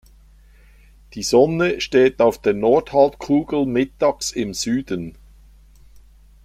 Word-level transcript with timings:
Die 1.13 1.21
Sonne 1.21 1.79
steht 1.79 2.21
auf 2.21 2.41
der 2.41 2.55
Nordhalbkugel 2.55 3.67
mittags 3.67 4.31
im 4.31 4.55
Süden. 4.55 5.15